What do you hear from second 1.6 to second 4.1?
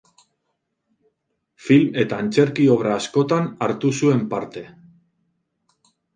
Film eta antzerki obra askotan hartu